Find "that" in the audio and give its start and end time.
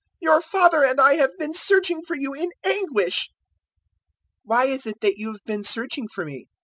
5.01-5.19